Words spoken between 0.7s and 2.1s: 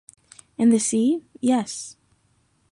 the sea, yes.